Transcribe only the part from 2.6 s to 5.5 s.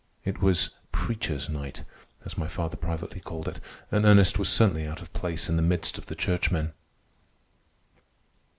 privately called it, and Ernest was certainly out of place